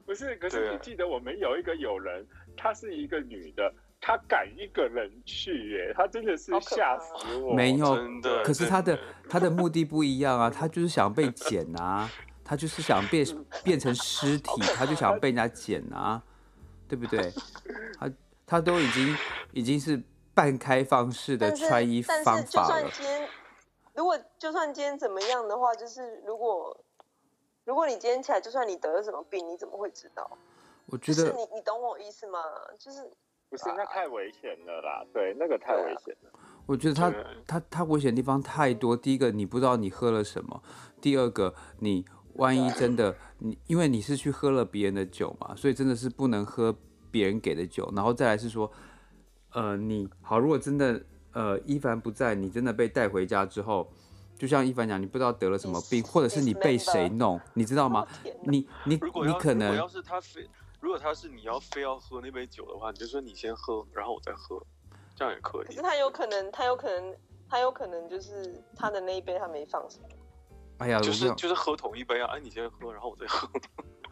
[0.08, 2.26] 不是，可是你记得我们有一个友人，
[2.58, 7.54] 她是一个女的，她敢一个人去耶，她真的是吓死我。
[7.54, 7.96] 没有，
[8.44, 8.98] 可是她的
[9.30, 12.10] 她的目的不一样啊，她就是想被捡啊。
[12.50, 13.24] 他就是想变
[13.64, 16.20] 变成尸体，他就想被人家捡啊，
[16.88, 17.32] 对不对？
[18.00, 18.12] 他
[18.48, 19.16] 他都已经
[19.52, 20.02] 已经是
[20.34, 22.42] 半开放式的穿衣方法了。
[22.42, 23.30] 但是，但是就算今天，
[23.94, 26.76] 如果就算今天怎么样的话，就是如果
[27.66, 30.28] 如果你今天起来，就算你得了什么病，你怎么会知道？
[30.88, 32.40] 我觉得你你懂我意思吗？
[32.80, 33.08] 就是
[33.48, 36.32] 不是那太危险了啦，对，那个太危险了。
[36.66, 37.14] 我觉得他
[37.46, 38.98] 他他危险的地方太多。
[38.98, 40.64] 第一个，你不知道你喝了什么；
[41.00, 42.04] 第二个，你。
[42.36, 46.76] 万一真的你，因为你是去喝了别人的酒嘛，所以真的是不能喝
[47.12, 47.92] 别人给的酒。
[47.96, 48.72] 然后再来是说，
[49.52, 51.02] 呃，你好，如果真的
[51.34, 53.92] 呃一凡不在，你真的被带回家之后，
[54.38, 58.08] 就像一凡讲，你不知道得了什么病，或者是你被谁弄， 你知道吗？
[58.44, 60.48] 你你你可能，如果要是他非，
[60.80, 64.62] 如果他是你要非要喝那杯酒的话，你就说你先喝，然后我再喝，
[65.16, 65.66] 这样也可以。
[65.66, 67.16] 可是他有可能，他有可能，
[67.50, 70.08] 他有可能就是他的那一杯他没放什么。
[70.80, 72.32] 哎呀，就是就是喝同一杯啊！
[72.34, 73.48] 哎，你先喝，然后我再喝。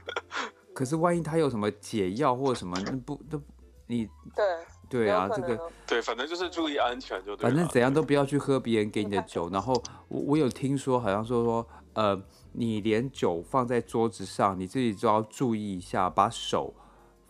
[0.73, 3.41] 可是万一他有什么解药或者什么，那不都
[3.87, 7.43] 你 对对啊，这个对，反正就是注意安全就对。
[7.43, 9.49] 反正怎样都不要去喝别人给你的酒。
[9.49, 9.73] 然后
[10.07, 16.73] 我我有听说，好像说说呃，你连酒放在桌子上，你自己都要注意一下，把手。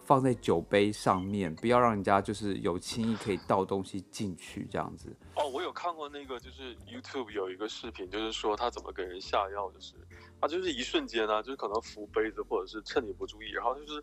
[0.08, 5.14] 放在酒杯上面，不要让人家就是有轻易可以倒东西进去这样子。
[5.36, 9.96] 哦，我有看过那个，就是 YouTube 有一个视频，就是说他怎么给人下药，就是
[10.40, 14.02] 他就是一瞬间呢，就是可能扶杯子，或者是趁你不注意，然后就是，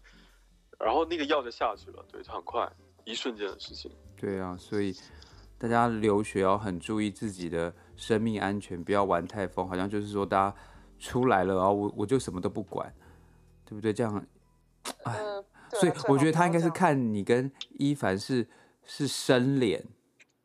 [0.79, 2.71] 然后那个药就下去了，对，就很快，
[3.07, 3.90] 一瞬间的事情。
[4.14, 4.95] 对啊，所以
[5.57, 10.57] 大家留学要很注意自己的生命安全，不要玩太疯，好像就是说大家
[10.99, 12.95] 出来了，然后我我就什么都不管，
[13.64, 13.90] 对不对？
[13.90, 14.27] 这样，
[15.05, 15.14] 哎。
[15.14, 15.43] 呃
[15.75, 18.49] 所以我觉得他应该是看你跟一凡是
[18.85, 19.85] 是生脸，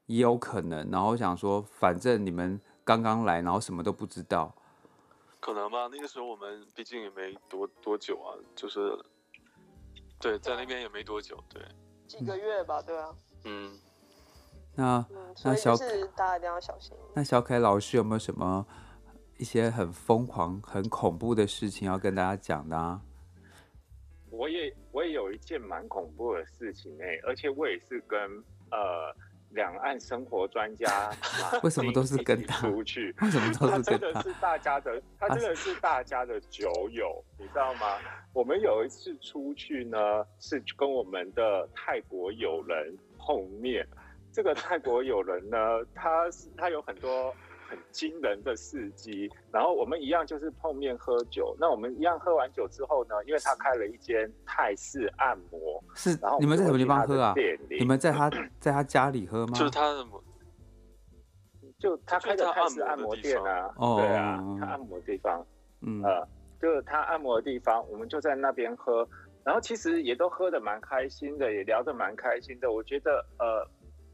[0.07, 4.55] 也有可能，然后想说，反正你们刚刚来，然后什么都不知道，
[5.39, 5.87] 可能吧。
[5.91, 8.97] 那个时候我们毕竟也没多多久啊，就是
[10.19, 11.61] 对，在那边也没多久，对，
[12.07, 13.15] 几个月吧，对啊，
[13.45, 13.77] 嗯，
[14.75, 15.05] 那
[15.43, 16.95] 那小是大家一定要小心。
[17.13, 18.65] 那小凯老师有没有什么
[19.37, 23.01] 一些很疯狂、很恐怖的事情要跟大家讲的啊？
[24.39, 28.17] 我也我也有一件蛮恐怖的事情哎、欸，而且我也是跟
[28.71, 29.13] 呃
[29.49, 31.11] 两岸生活专家，
[31.61, 33.13] 为什么都是跟他出去？
[33.21, 33.83] 为什么都是跟他？
[33.83, 37.97] 他真的是大家的，他真的是大家的酒友，你知道吗？
[38.31, 39.97] 我们有一次出去呢，
[40.39, 43.85] 是跟我们的泰国友人碰面。
[44.31, 45.57] 这个泰国友人呢，
[45.93, 47.35] 他是他有很多。
[47.69, 51.55] 很惊人的事迹，然后我们一样就是碰面喝酒。
[51.59, 57.35] 那我们一样喝完酒之后呢，因为他开了一间泰式按摩，是，然后你们在什么地方喝啊？
[57.69, 58.29] 你们在他
[58.59, 59.53] 在他家里喝吗？
[59.53, 60.05] 就是他的，
[61.77, 65.45] 就他开的泰式按摩店啊，对啊，他按摩的地方，
[65.81, 66.27] 嗯，呃，
[66.59, 69.07] 就是他按摩的地方，我们就在那边喝，
[69.43, 72.71] 然后其实也都喝的蛮开心的，也聊得蛮开心的。
[72.71, 73.67] 我觉得，呃。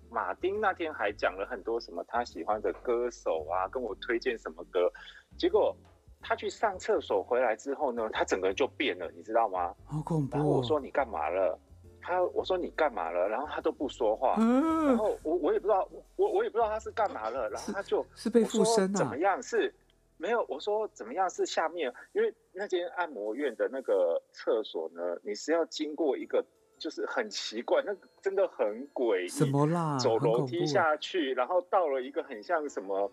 [0.09, 4.91] 马丁那天还讲了很多什么他喜欢的歌手啊，跟我推荐什么歌，
[5.37, 5.75] 结果
[6.21, 9.75] 他去上厕所回来之后呢，他整个人就变了，你知道吗？
[9.85, 10.37] 好恐怖！
[10.37, 11.59] 然后我说你干嘛了？
[12.01, 13.27] 他我说你干嘛了？
[13.27, 14.35] 然后他都不说话。
[14.39, 17.49] 嗯、然后我我也不知道，我我也不知道他是干嘛了。
[17.49, 18.97] 然后他就是，是被附身啊？
[18.97, 19.41] 怎么样？
[19.41, 19.73] 是
[20.17, 20.45] 没有？
[20.47, 21.29] 我说怎么样？
[21.29, 26.45] 是下面，因为那间按摩院的那个厕所呢，你是要经过一个。
[26.77, 29.27] 就是很奇怪，那真的很诡异。
[29.27, 29.97] 什么啦？
[29.97, 33.11] 走楼梯下去，然后到了一个很像什么，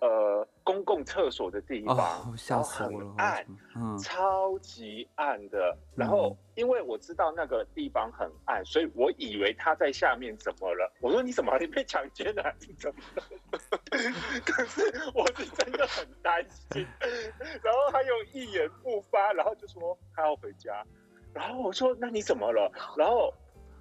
[0.00, 5.76] 呃，公共厕所的地方，哦、吓死我了，然后很暗，嗯、超级暗的。
[5.96, 10.92] 然后因为我知道那个地方很暗，所以我以为他在下面怎么了？
[11.00, 12.54] 我说你怎么你被强奸了？
[12.60, 13.22] 你怎么了？
[14.44, 14.82] 可是
[15.14, 16.86] 我是真的很担心。
[17.62, 20.84] 然后他又一言不发，然后就说他要回家。
[21.34, 23.32] 然后我说：“那你怎么了？”然后，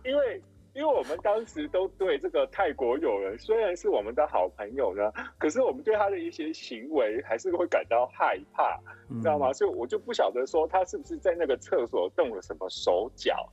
[0.04, 0.42] 因为
[0.74, 9.52] 因为我们当时都对这个泰国友人虽然是我们的好朋友呢，可是我们对他的一些行为还是会感到害怕，你知道吗？
[9.52, 13.50] 所以我就不晓得说他是不是在那个厕所动了什么手脚。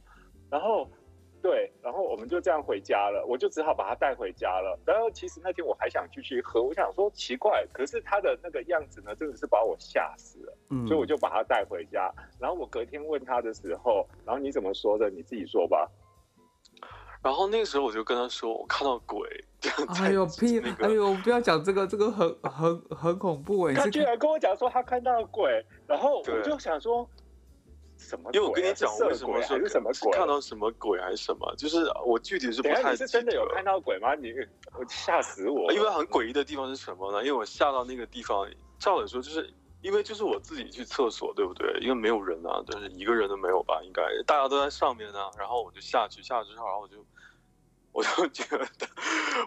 [0.49, 0.89] 然后，
[1.41, 3.25] 对，然后我们就这样回家了。
[3.27, 4.77] 我就只好把他带回家了。
[4.85, 10.59] 然后其实那天我还想继续喝，我想说奇怪，可是他的那个样子呢，真的是把我吓死了。
[10.71, 12.13] 嗯，所以我就把他带回家。
[12.41, 15.09] 然后我隔天问他的时候，然后你怎么说的？
[15.11, 15.89] 你自己说吧。
[17.23, 19.21] 然后那个时候我就跟他说，我看到鬼。
[20.01, 20.61] 哎呦屁！
[20.81, 23.75] 哎呦，不要讲这个，这个很很很恐怖哎。
[23.75, 27.09] 他居然跟我讲说他看到鬼，然后我就想说。
[27.99, 28.31] 什么？
[28.33, 30.13] 因为我跟你讲，为什么说是什么鬼？
[30.13, 31.55] 看到什么鬼还是什么？
[31.57, 32.91] 就是我具体是不太记得。
[32.93, 34.15] 你是真的有看到鬼吗？
[34.15, 34.33] 你
[34.79, 35.73] 我吓死我！
[35.73, 37.19] 因为很诡异的地方是什么呢？
[37.19, 41.79] 因为我下到那个地方，照理说就是因为就是我自己去厕所，对不对？
[41.81, 43.81] 因为没有人啊，但是一个人都没有吧？
[43.83, 45.31] 应该大家都在上面呢。
[45.37, 46.97] 然后我就下去，下去之后，然后我就。
[47.99, 48.69] 我就觉得，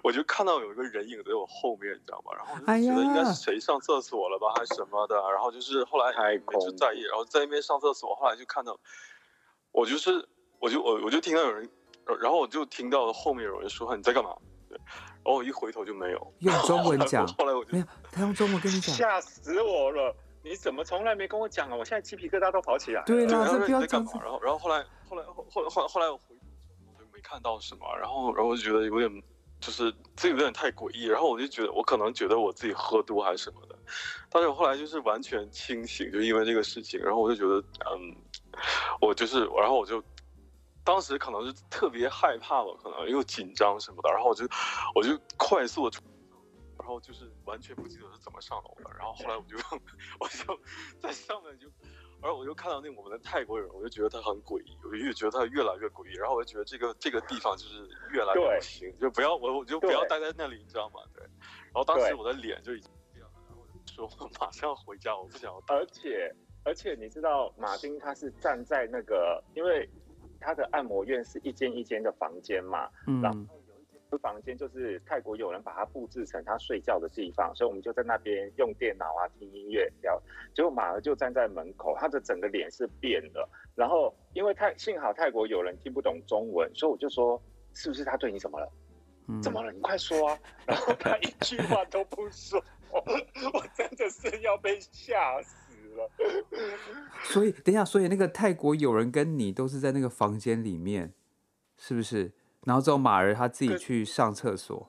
[0.03, 2.33] 我就看到有一个人影在我后面，你知道吗？
[2.35, 5.15] 然后我就觉得应该是谁上厕所了吧，还是什么的。
[5.31, 8.13] 然后就是后来还没就在意，然后在那边上厕所。
[8.13, 8.77] 后来就看到，
[9.71, 10.27] 我就是，
[10.59, 11.69] 我就我我就听到有人，
[12.19, 14.35] 然后我就听到后面有人说：“你在干嘛？”
[14.67, 14.77] 对，
[15.23, 17.25] 然后我一回头就没有用中文讲。
[17.37, 20.13] 后来我就没有，他用中文跟你讲，吓死我了！
[20.43, 21.75] 你怎么从来没跟我讲啊？
[21.77, 23.01] 我现在鸡皮疙瘩都跑起来。
[23.05, 24.03] 对啊，这不要讲。
[24.21, 26.35] 然后然后后来后来后后后后来我回。
[27.21, 29.23] 看到什么，然后，然后就觉得有点，
[29.59, 33.77] 就是这有点太诡异，然后我就觉得我可能觉得我自己喝多还是什么的，
[34.29, 38.15] 但是我后来就是完全清醒，就因为这个事情，然后我就觉得，嗯，
[38.99, 40.03] 我就是，然后我就，
[40.83, 44.45] 当时可能是特别害怕吧，可能又紧张什么的，然后我就，
[44.95, 45.99] 我就快速的，
[46.79, 49.57] 然后就是完全不记得是怎么上楼的，然后后来我就，
[50.19, 50.59] 我就
[50.99, 51.67] 在上面就。
[52.21, 56.13] 然后我就看到那我们的泰国人，我就觉得他很诡异，我就越觉得他越来越诡异。
[56.13, 61.01] 然后我就觉得这个这个地方就是越来越不行，就不要我我就不要待在那里，你知道吗？
[61.15, 61.23] 对。
[61.23, 65.63] 然后当时我的脸就已经这样了，然后我就说我马上要回家，我不想要。
[65.67, 66.31] 而且
[66.63, 69.89] 而且你知道马丁他是站在那个，因为
[70.39, 73.19] 他的按摩院是一间一间的房间嘛，嗯。
[73.21, 73.60] 然后
[74.17, 80.21] 房间就是泰国有人把它布置成他睡觉的地方，所以我们就在那边用电脑啊听音乐聊。
[80.53, 83.49] 结果马儿就站在门口，他的整个脸是变了。
[83.75, 87.41] 然后因为泰幸好泰国有人听不懂中文，所以我就说
[87.73, 88.71] 是不是他对你怎么了？
[89.27, 89.71] 嗯、怎么了？
[89.71, 90.39] 你快说啊！
[90.65, 96.09] 然后他一句话都不说，我真的是要被吓死了。
[97.23, 101.13] 所以等一下，所以那个泰国友人跟你都是在那个房间里面，
[101.77, 102.31] 是不是？
[102.65, 104.87] 然后之后马儿他自己去上厕所，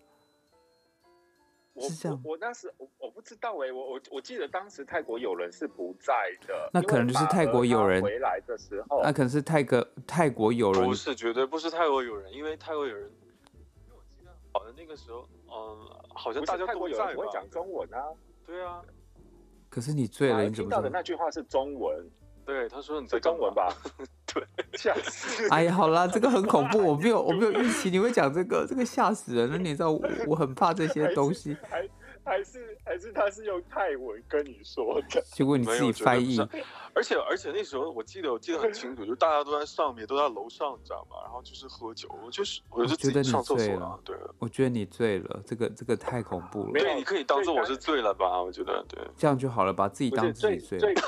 [1.81, 2.21] 是这样。
[2.23, 6.13] 我，我那时我我不知道哎、欸，我我我记得当时泰国友人是不在
[6.47, 6.71] 的。
[6.73, 9.03] 那可能就是泰国友人回来的时候。
[9.03, 10.85] 那可能是泰国泰国友人。
[10.85, 18.05] 不是，绝对不是泰国友人，因为泰国友人，因为我记得好像那个时候，嗯，好像大家泰国友人不会讲中文啊。
[18.45, 18.83] 对啊。
[19.71, 22.07] 可是你醉了，你怎么听到的那句话是中文？
[22.45, 23.73] 对，他说你在中文吧？
[24.33, 24.45] 对，
[24.79, 25.49] 吓死！
[25.51, 29.59] 哎呀，好啦，这个很恐怖，我没有，我没有预期你会讲这个，这个吓死人了。
[29.59, 31.57] 你知道我，我很怕这些东西。
[31.68, 31.88] 还
[32.25, 36.38] 还是还是他是用泰文跟你说的，结果你自己翻译。
[36.95, 41.16] 而且而且那时候我记得我记得很清楚，就大家都在上面，都在楼上，你知道吗？
[41.25, 43.99] 然后就是喝酒，我就是我就觉得你醉了。
[44.05, 46.73] 对，我觉得你醉了，这个这个太恐怖了。
[46.75, 48.40] 对，你可以当做我是醉了吧？
[48.40, 51.03] 我觉得对，这样就好了，把自己当自己醉了。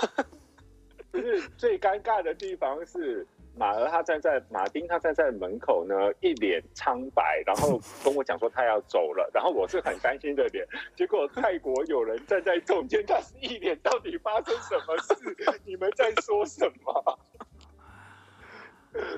[1.15, 3.25] 可是最尴尬的地方是
[3.57, 15.61] 马儿他站在马丁他站在门口呢，一脸苍白，然后跟我讲说他要走了，然后我是很担心的脸，结果泰国有人站在中间，他是一脸到底发生什么事？
[15.65, 17.19] 你们在说什么？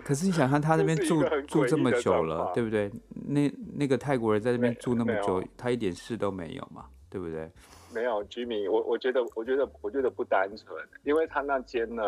[0.05, 2.91] 可是你想看他那边住住这么久了，对不对？
[3.27, 7.51] 那那个泰国人在那边住那么久，他一点事都没有嘛，对不对？
[7.97, 12.03] 没有，Jimmy，我我觉得，我觉得，我觉得不单纯，因为他那间呢，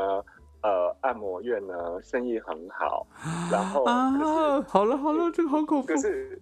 [0.63, 3.07] 呃，按摩院呢，生意很好，
[3.51, 4.11] 然后啊，
[4.69, 5.87] 好了好了，这个好恐怖。
[5.87, 6.39] 可是，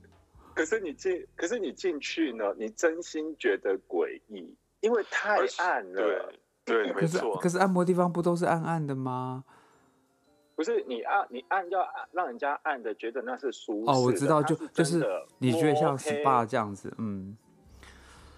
[0.52, 6.28] 可是你进，可是你进去呢，你真心觉得诡异，因为太暗了。
[6.64, 7.36] 对，对， 没错。
[7.36, 9.44] 可是按摩地方不都是暗暗的吗？
[10.56, 13.90] 不是你按，你按要按让人家按的，觉得那是舒适。
[13.92, 15.06] 哦，我知道，就就是
[15.38, 17.36] 你觉得像 SPA 这样子，嗯。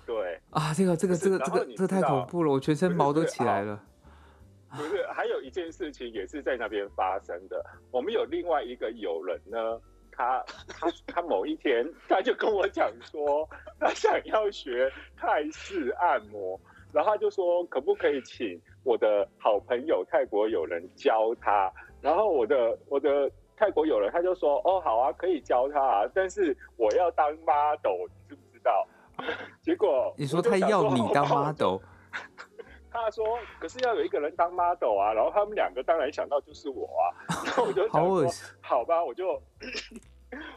[0.08, 3.78] 对啊，这个这个这个这个这个太恐怖了，我全身毛都起来了。
[4.74, 7.62] 不是，还有一件事情也是在那边发生的。
[7.90, 9.78] 我们有另外一个友人呢，
[10.10, 13.46] 他他他某一天他就跟我讲说，
[13.78, 16.58] 他想要学泰式按摩，
[16.90, 21.70] 然后他就说可不可以请我的好朋友泰国友人教他。
[22.00, 28.88] 然后我的我的泰国友人他就说哦好啊，可以教他啊，但是我要当 model，你知不知道？
[29.62, 31.78] 结果你说他要你当 model，
[32.90, 33.24] 他说
[33.60, 37.02] 可是要有一个人当 model 啊，然后他们两个当然想到就是我啊，
[37.44, 38.26] 然后我就 想说
[38.60, 39.40] 好吧，我就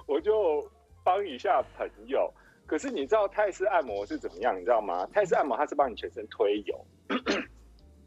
[0.06, 0.64] 我就
[1.04, 2.32] 帮一下朋友。
[2.68, 4.56] 可是你知道泰式按摩是怎么样？
[4.58, 5.06] 你知道吗？
[5.14, 6.86] 泰式按摩它是帮你全身推油，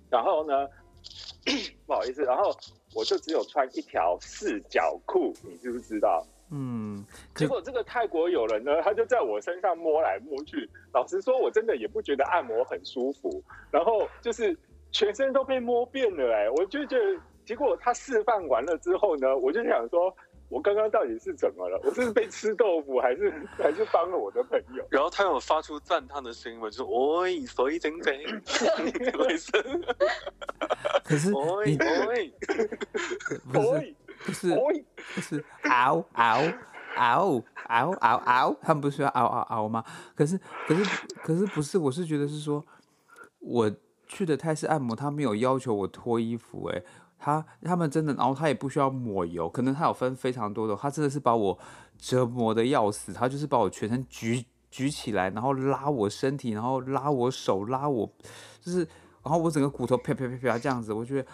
[0.09, 0.67] 然后呢，
[1.87, 2.51] 不好意思，然后
[2.95, 6.27] 我就只有穿一条四角裤，你知不知道？
[6.55, 10.71] 嗯，结果这个泰国友人呢，他就在我身上摸来摸去。
[10.93, 13.43] 老实说，我真的也不觉得按摩很舒服。
[13.73, 14.57] 然后就是
[14.93, 17.21] 全身都被摸遍了，哎，我就觉得。
[17.45, 20.17] 结果他示范完了之后呢，我就想说，
[20.49, 21.79] 我刚刚到底是怎么了？
[21.85, 24.83] 我是被吃豆腐，还是 还是帮了我的朋友？
[24.89, 28.17] 然后他有发出赞叹的声音，就是“喂，水整整”，
[29.29, 29.61] 卫生。
[31.05, 31.77] 可是你，
[32.09, 32.33] 喂，
[33.53, 34.55] 不是，不是，
[35.15, 36.41] 不是，嗷嗷
[36.97, 39.85] 嗷嗷嗷嗷，他们不是要嗷嗷嗷吗？
[40.15, 40.85] 可是，可是，
[41.23, 41.79] 可是不是？
[41.79, 42.65] 我是觉得是说，
[43.39, 43.71] 我
[44.07, 46.83] 去的泰式按摩，他没有要求我脱衣服，哎。
[47.17, 51.59] 他他们真的，然后他也不需要抹油，可能他有分非常多的，他真的是把我
[51.97, 58.07] 折磨的要死，他就是把我全身举举起来，然后拉我身体，然后拉我手，拉我，
[58.61, 58.81] 就是，
[59.23, 61.29] 然后我整个骨头啪啪啪啪这样子，我觉得，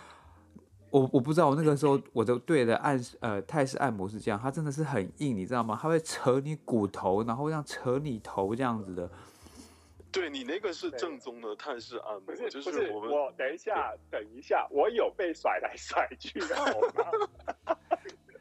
[0.90, 5.79] 我我不知道我那个时候我的对的按呃泰式按摩是这样，它真的是很硬，你知道吗？
[5.81, 9.11] 它会扯你骨头，然后这样扯你头这样子的。
[10.12, 13.11] 对你那个是正宗的泰式按摩，不是就是我们。
[13.11, 17.76] 我等一下，等一下，我有被甩来甩去的，好吗？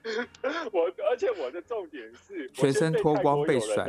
[0.72, 3.86] 我而且我的重点是全身脱光被甩，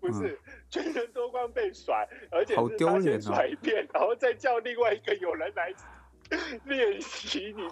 [0.00, 3.20] 不是、嗯、全身脱光被甩，而且好丢脸哦！
[3.20, 5.72] 甩一遍，然后再叫另外一个有人来
[6.64, 7.62] 练习你，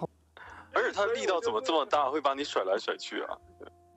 [0.73, 3.37] 而且他力道怎么这么大，会把你甩来甩去啊？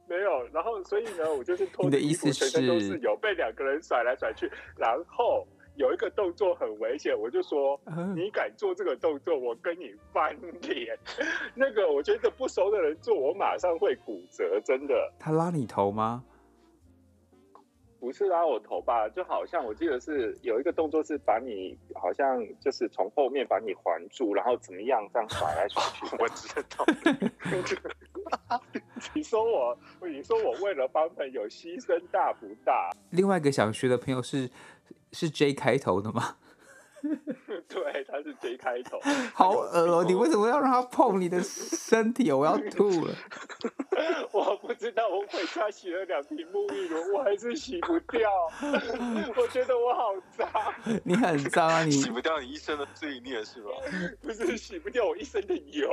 [0.09, 10.99] 没有，然后所以呢，我就是脱的衣服全身都是有被两个人甩来甩去，然后有一个动作很危险，我就说、嗯、你敢做这个动作，我跟你翻脸。
[11.55, 15.13] 那个我觉得不熟的人做，我马上会骨折，真的。
[15.19, 16.25] 他拉你头吗？
[18.01, 19.09] 不是拉我头吧？
[19.09, 26.17] 就好像我记得是有一个动作是把你好像就是从后面把你环住，然后怎么样这样甩来甩去。
[26.23, 28.61] 我知道。
[29.15, 32.91] 你说我，你说我为了帮朋友牺牲大不大？
[33.11, 34.51] 另外一个想学的朋友是
[35.13, 36.37] 是 J 开头的吗？
[37.69, 38.99] 对，他是 J 开头。
[39.35, 40.05] 好恶哦！
[40.09, 42.31] 你为什么要让他碰你的身体？
[42.33, 43.15] 我要吐了。
[44.33, 48.31] 我不知道，我回家洗了两瓶沐浴露，我还是洗不掉。
[49.37, 50.49] 我觉得我好脏。
[51.05, 51.83] 你很脏啊！
[51.83, 53.71] 你洗不掉你一身的罪孽是吧？
[54.23, 55.91] 不是洗不掉我一身的油。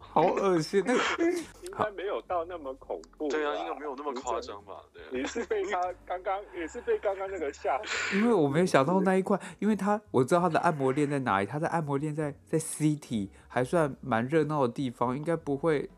[0.00, 0.82] 好恶心！
[0.86, 3.28] 那应该没有到那么恐怖。
[3.28, 4.82] 对啊，应该没有那么夸张吧？
[4.92, 5.20] 对。
[5.20, 7.80] 你是被他刚刚，也是被刚刚那个吓。
[8.14, 15.88] 因为我没有想到那一块，因为他我知道他的按摩店在哪里，他的按摩店在在 City，还算蛮热闹的地方，应该不会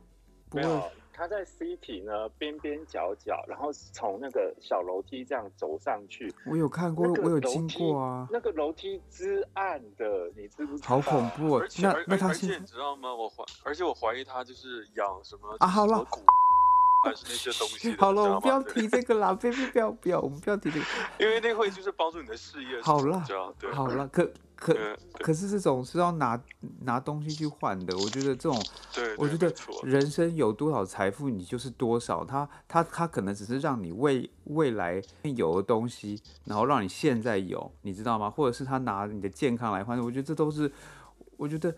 [0.49, 0.83] 不会。
[1.13, 6.33] 他在 City 呢，边边角角，然后从那个小楼梯这样走上去。
[6.47, 8.27] 我有看过，我有经过啊。
[8.31, 10.89] 那个楼梯之暗的，你知不知道？
[10.89, 11.67] 好恐怖啊！
[11.83, 13.15] 那那他而且你知道吗？
[13.15, 15.67] 我怀，而且我怀疑他就是养什么啊？
[15.67, 16.03] 好了，
[17.05, 17.95] 还是那些东西。
[17.97, 20.87] 好了，我们不要提这个啦，别别不要不要，我们不要提这个，
[21.19, 22.81] 因为那会就是帮助你的事业。
[22.83, 23.25] 好了，
[23.59, 24.31] 对，好了， 可。
[24.61, 24.77] 可
[25.15, 26.39] 可是这种是要拿
[26.83, 29.51] 拿东西去换的，我觉得这种，对，我觉得
[29.85, 32.23] 人生有多少财富，你就是多少。
[32.27, 38.29] 他他他可能只是让你未未来有的东西，然后让你现在有，你知道吗？
[38.29, 40.71] 或者是他拿你的健康来换，我觉得这都是，
[41.39, 41.75] 我觉得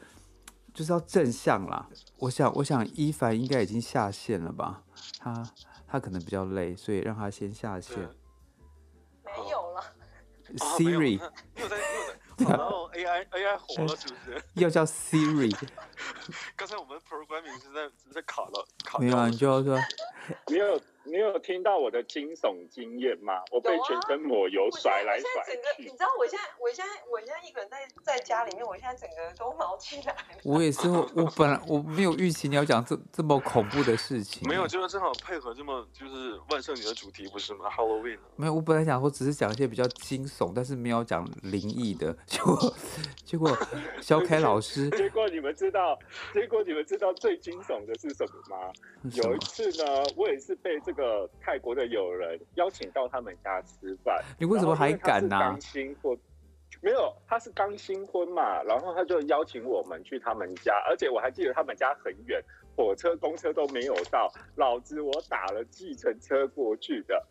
[0.72, 1.88] 就是要正向啦。
[2.18, 4.82] 我想我想伊凡应该已经下线了吧？
[5.18, 5.50] 他
[5.86, 7.96] 他可能比较累，所以让他先下线。
[9.24, 9.82] 没有了
[10.56, 11.18] ，Siri
[11.56, 11.82] 又在又在。
[12.48, 14.42] 然后 AI AI 火了是不是？
[14.54, 15.54] 又叫 Siri。
[16.56, 18.98] 刚才我们 programming 是在是在卡了卡。
[18.98, 19.78] 没有啊，你就要说。
[20.48, 23.42] 没有你有听到我的惊悚经验吗？
[23.50, 25.28] 我被全身抹油甩来甩
[25.76, 25.82] 去。
[25.82, 30.14] 你知道我现在我现在我现在一个人在在家里面，我现在整个都毛起来。
[30.44, 34.48] 我也是，我本来我没有预期你要讲这这么恐怖的事情。
[34.48, 38.18] 没有，就是正好配合这么就是万圣节的主题不是吗？Halloween。
[38.36, 42.16] 没有，我本来想说只是讲一些比较惊悚，但是没有讲灵异的。
[42.26, 42.74] 结果
[43.24, 43.50] 结果
[44.00, 44.88] 小凯老师。
[44.96, 45.98] 结果你们知道，
[46.32, 48.72] 结果你们知道最惊悚的是什么吗？
[49.14, 54.22] 有一次呢，我也是被这个泰国的友人邀请到他们家吃饭。
[54.38, 55.38] 你为什么还敢呢？
[55.38, 56.16] 刚新婚，
[56.80, 62.42] 没有，他是刚新婚嘛，然后他就邀请我们去他们家，而且我还记得他们家很远，
[62.76, 67.24] 火车、公车都没有到，老子我打了计程车过去的，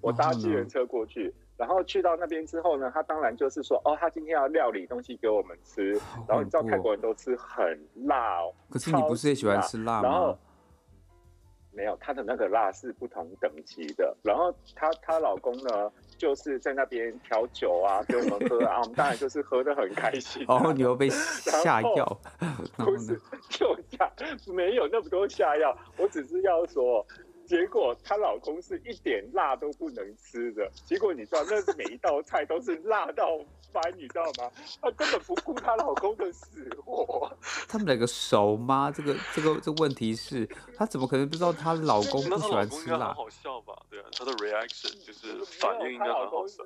[0.00, 5.92] 我搭计程车过去，然后去到那边之后呢，他当然就是说，哦，他今天要料理东西给我们吃，
[6.26, 10.08] 然后你知道泰国人都吃很辣哦，可是你不是也喜欢吃辣吗？
[10.08, 10.38] 然后
[11.74, 14.16] 没有，她的那个辣是不同等级的。
[14.22, 20.62] 然后她她老公呢，就是在那边调酒啊，给我们喝啊，我们当然就是喝得很开心，啊。
[20.64, 22.20] 哦，你又被下药？
[22.76, 23.20] 不是，
[23.50, 24.10] 就下
[24.46, 27.04] 没有那么多下药，我只是要说。
[27.46, 33.38] 结果她老公是一点辣都不能吃的，结果你知道，那每一道菜都是辣到
[33.72, 34.50] 翻，你知道吗？
[34.80, 37.30] 她根本不顾她老公的死活。
[37.68, 38.90] 他们两个熟吗？
[38.90, 43.12] 这个这个这个问题是，她怎么可能不知道她老公不喜欢吃辣？
[43.12, 43.74] 好笑吧？
[43.90, 46.62] 对啊，她的 reaction 就是反应应该很好笑。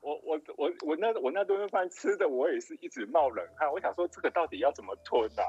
[0.00, 3.72] 我我我我那我那顿饭吃的，我也是一直冒冷汗。
[3.72, 5.42] 我想说，这个到底要怎么吞啊？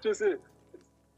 [0.00, 0.40] 就是。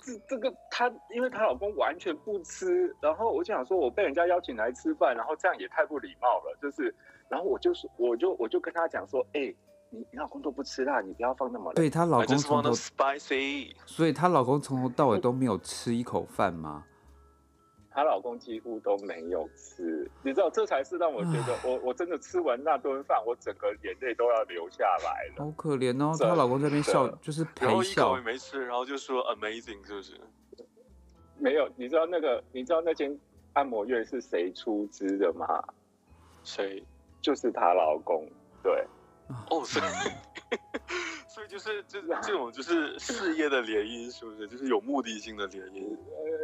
[0.03, 6.95] 这这个她，因为她老公完全不吃，然后我就想说，我被人家邀请来吃饭，然后这样也太不礼貌了，就是，
[7.29, 9.57] 然后我就说，我就我就跟她讲说，哎、欸，
[9.91, 11.75] 你你老公都不吃辣，你不要放那么辣。
[11.75, 16.85] 对她老公从头 spicy，所以她老公从头到尾都没有吃一口饭吗？
[18.01, 25.45] 她老公几乎都没有吃，你知道，这才是让我觉得我，我我真的吃完那顿饭，我整个眼泪都要流下来了。
[25.45, 27.67] 好可怜哦，她老公在那边笑，就是陪笑。
[27.67, 30.19] 然后一口也没吃，然后就说 amazing，是不是？
[31.37, 33.15] 没有，你知道那个，你知道那间
[33.53, 35.63] 按摩院是谁出资的吗？
[36.43, 36.83] 谁？
[37.21, 38.27] 就是她老公，
[38.63, 38.83] 对。
[39.51, 39.79] 哦，是。
[41.29, 44.49] 所以就是就是这种就是事业的联姻，是不是？
[44.49, 45.97] 就是有目的性的联姻。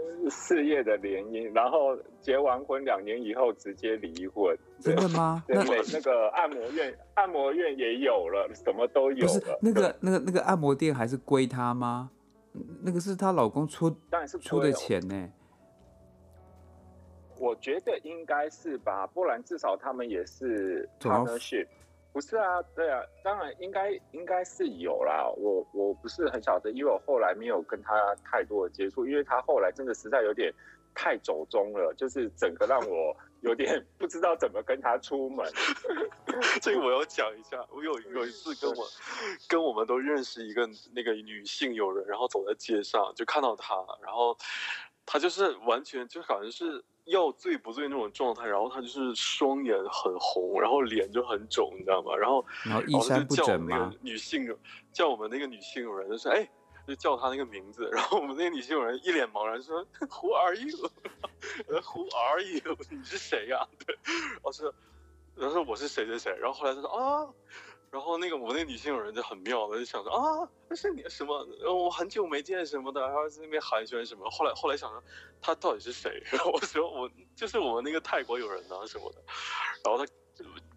[0.06, 4.56] 呃，事业的联姻，然后结完婚两年以后直接离婚。
[4.78, 5.42] 真的吗？
[5.46, 9.32] 对，那那个按摩院，按摩院也有了，什么都有了。
[9.32, 12.10] 不是那个那个那个按摩店还是归她吗？
[12.82, 15.28] 那个是她老公出，当然是出的钱呢。
[17.38, 21.66] 我觉得应该是吧，不然至少他们也是 partnership。
[22.16, 25.30] 不是啊，对啊，当然应该应该是有啦。
[25.36, 27.92] 我我不是很晓得，因为我后来没有跟他
[28.24, 30.50] 太多的接触，因为他后来真的实在有点
[30.94, 35.44] 太走中了，就是整个让我有点 不知道怎么跟他出门。
[36.62, 38.86] 这个我要讲一下，我有有一次跟我
[39.46, 44.34] 跟我们都认识一个那个女性友人，然后走在街上就看到他，然后
[45.04, 46.82] 他就是完全就好像是。
[47.06, 52.14] 要醉不醉那种状态，然后他就是双眼很红，然后脸就很肿，你知道吗？
[52.16, 53.92] 然后然后衣衫不整吗？
[54.02, 54.54] 女性
[54.92, 56.48] 叫我们那个女性友人就说：“哎，
[56.86, 62.76] 就叫他那个名字。”然后我们那个女性友人一脸茫然说： “Who are you？Who are you？
[62.90, 63.96] 你是谁呀？” 对，
[64.42, 64.72] 我说
[65.36, 67.28] ：“然后说我是谁谁谁。”然后后来他说：“啊。”
[68.06, 71.44] 然后那个我那个女性友人就很妙的就想着啊，那是你什么？
[71.68, 74.30] 我很久没见什么的，然后在那边寒暄什么。
[74.30, 75.02] 后来后来想着
[75.42, 76.22] 他到底是谁？
[76.30, 79.20] 然后我说我就是我们那个泰国友人啊什么的。
[79.84, 80.08] 然后他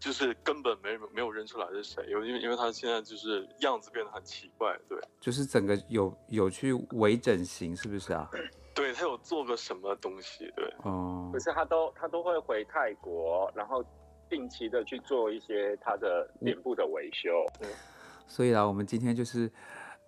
[0.00, 8.28] 就是根本没没有认出来是谁，因为因为他现在就是样子变得很奇怪，对，就是整个有有去微整形是不是啊？
[8.74, 10.52] 对，他有做个什么东西？
[10.56, 13.84] 对，哦，可是他都他都会回泰国，然后。
[14.30, 17.28] 定期的去做一些他的脸部的维修，
[17.60, 17.68] 嗯，
[18.28, 19.50] 所以啦，我们今天就是，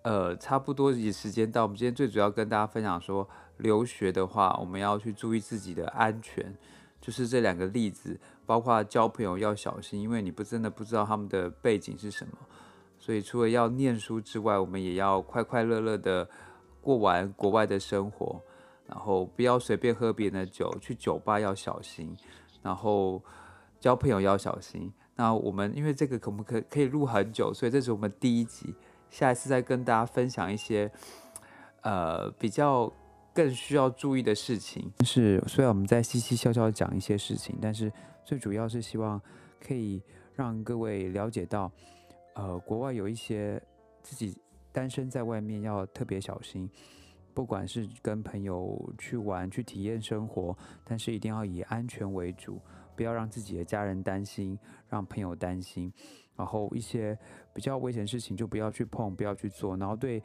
[0.02, 1.64] 呃，差不多也时间到。
[1.64, 6.56] 我们今天最主要跟大家分享说，留学的话，我们要去注意自己的安全。
[7.00, 8.16] 就是这两个例子，
[8.46, 12.32] 包括交朋友要小心，因为你不真的不知道他们的背景是什么。
[12.96, 16.30] 所以除了要念书之外，我们也要快快乐乐的
[16.80, 18.40] 过完国外的生活，
[18.86, 22.16] 然后不要随便喝别人的酒，去酒吧要小心，
[22.62, 23.20] 然后。
[23.82, 24.92] 交朋友要小心。
[25.16, 28.72] 那我们因为这个可不可可以录很久，所以这是我们第一集。
[29.10, 30.90] 下一次再跟大家分享一些
[31.82, 32.90] 呃比较
[33.34, 34.90] 更需要注意的事情。
[34.98, 37.92] 但是虽然我们在嘻嘻笑笑讲一些事情，但是
[38.24, 39.20] 最主要是希望
[39.60, 40.00] 可以
[40.34, 41.70] 让各位了解到，
[42.34, 43.60] 呃，国外有一些
[44.00, 44.38] 自己
[44.70, 46.70] 单身在外面要特别小心，
[47.34, 52.60] 不管是跟朋友去玩去体验生活，但是一定要以安全为主。
[52.96, 55.92] 不要让自己的家人担心，让朋友担心，
[56.36, 57.18] 然后一些
[57.52, 60.22] 比较危险的事情就不要去碰，不要去做，然后对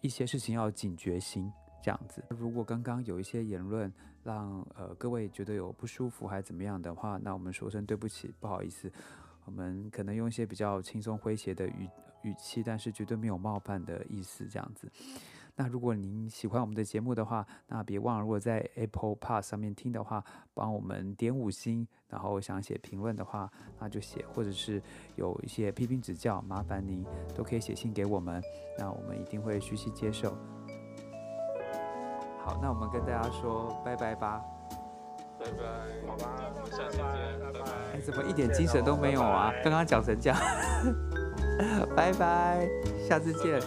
[0.00, 1.50] 一些事情要警觉心，
[1.82, 2.22] 这样子。
[2.28, 3.92] 如果刚刚有一些言论
[4.22, 8.90] 让呃各位觉得有不舒服还是怎么样的话，那我们说声对不起，不好意思，
[9.44, 11.88] 我们可能用一些比较轻松诙谐的语
[12.22, 14.90] 语气，但是绝对没有冒犯的意思，这样子。
[15.58, 23.50] 那如果您喜欢我们的节目的话，那别忘了，如果在 Apple Podcast 上面听的话，帮我们点五星，然后想写评论的话，
[23.80, 24.82] 那就写，或者是
[25.14, 27.04] 有一些批评指教，麻烦您
[27.34, 28.42] 都可以写信给我们，
[28.78, 30.36] 那我们一定会虚心接受。
[32.44, 34.44] 好，那我们跟大家说拜拜吧，
[35.40, 35.62] 拜拜，
[36.06, 37.72] 好吧，我们下次见，拜拜。
[37.94, 39.50] 哎，怎么一点精神都没有啊？
[39.64, 40.38] 刚刚讲成这样，
[41.96, 42.68] 拜拜，
[43.08, 43.58] 下次见。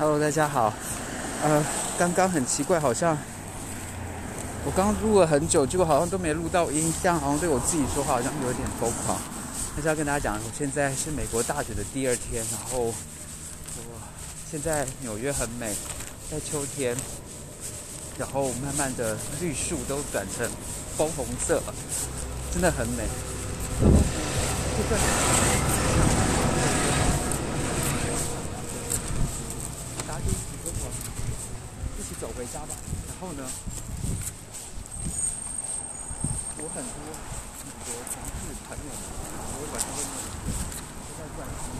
[0.00, 0.72] Hello，大家好。
[1.42, 1.62] 呃，
[1.98, 3.18] 刚刚很奇怪，好像
[4.64, 9.18] 我刚录了很久，结果好像都没录到音，这样好像对我自己说话好像有点疯狂。
[9.76, 12.94] 还是要跟大家讲，我现在是美国大选的第二天，然后我
[14.50, 15.74] 现在纽约很美，
[16.30, 16.96] 在秋天，
[18.16, 20.48] 然后慢慢的绿树都转成
[20.96, 21.62] 枫红色，
[22.50, 23.04] 真的很美
[24.78, 24.96] 就在。
[32.20, 32.76] 走回家吧。
[33.08, 33.42] 然后呢，
[36.58, 37.00] 我很多
[37.58, 39.02] 很多同事朋友们，
[39.56, 40.28] 我晚上都没有
[41.08, 41.72] 都在关心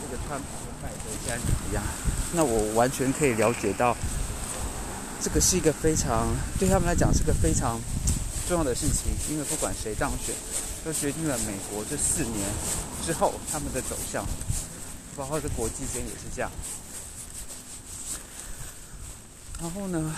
[0.00, 1.84] 这个川普跟拜登现在怎么样。
[2.32, 3.94] 那我完全可以了解到，
[5.20, 6.28] 这个是一个非常
[6.58, 7.78] 对他们来讲是个非常
[8.48, 10.34] 重要的事情，因为不管谁当选，
[10.82, 12.48] 都决定了美国这四年
[13.04, 14.24] 之后他们的走向，
[15.14, 16.50] 包括在国际间也是这样。
[19.62, 20.12] 然后呢？